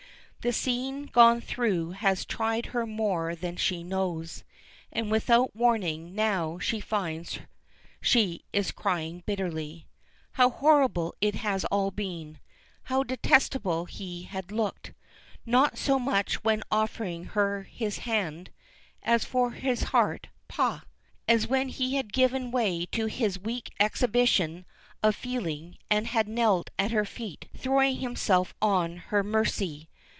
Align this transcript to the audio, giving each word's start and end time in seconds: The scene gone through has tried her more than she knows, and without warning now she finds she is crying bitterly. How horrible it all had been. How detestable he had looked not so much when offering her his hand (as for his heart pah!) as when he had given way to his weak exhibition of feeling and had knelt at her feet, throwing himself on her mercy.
The 0.43 0.51
scene 0.51 1.05
gone 1.05 1.39
through 1.39 1.91
has 1.91 2.25
tried 2.25 2.65
her 2.73 2.87
more 2.87 3.35
than 3.35 3.57
she 3.57 3.83
knows, 3.83 4.43
and 4.91 5.11
without 5.11 5.55
warning 5.55 6.15
now 6.15 6.57
she 6.57 6.79
finds 6.79 7.37
she 8.01 8.43
is 8.51 8.71
crying 8.71 9.21
bitterly. 9.27 9.85
How 10.31 10.49
horrible 10.49 11.13
it 11.21 11.35
all 11.71 11.85
had 11.91 11.95
been. 11.95 12.39
How 12.85 13.03
detestable 13.03 13.85
he 13.85 14.23
had 14.23 14.51
looked 14.51 14.93
not 15.45 15.77
so 15.77 15.99
much 15.99 16.43
when 16.43 16.63
offering 16.71 17.25
her 17.25 17.61
his 17.61 17.99
hand 17.99 18.49
(as 19.03 19.23
for 19.23 19.51
his 19.51 19.83
heart 19.93 20.29
pah!) 20.47 20.79
as 21.27 21.45
when 21.45 21.67
he 21.69 21.97
had 21.97 22.11
given 22.11 22.49
way 22.49 22.87
to 22.87 23.05
his 23.05 23.37
weak 23.37 23.71
exhibition 23.79 24.65
of 25.03 25.15
feeling 25.15 25.77
and 25.91 26.07
had 26.07 26.27
knelt 26.27 26.71
at 26.79 26.89
her 26.89 27.05
feet, 27.05 27.47
throwing 27.55 27.97
himself 27.97 28.55
on 28.59 28.97
her 28.97 29.21
mercy. 29.23 29.87